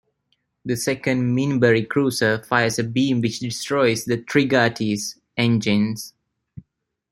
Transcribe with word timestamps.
The 0.65 0.77
second 0.77 1.37
Minbari 1.37 1.87
cruiser 1.87 2.39
fires 2.41 2.79
a 2.79 2.83
beam 2.83 3.21
which 3.21 3.37
destroys 3.39 4.05
the 4.05 4.17
"Trigati's" 4.17 5.19
engines. 5.37 6.15